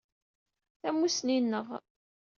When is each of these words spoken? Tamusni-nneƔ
Tamusni-nneƔ 0.81 1.69